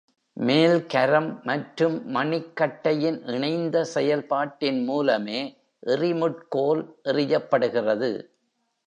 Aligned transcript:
மேல் 0.37 0.85
கரம் 0.85 1.41
மற்றும் 1.43 2.15
மணிக்கட்டையின் 2.15 3.19
இணைந்த 3.27 3.83
செயல்பாட்டின் 3.83 4.83
மூலமே 4.83 5.41
எறிமுட்கோல் 5.87 6.83
எறியப்படுகிறது. 7.03 8.11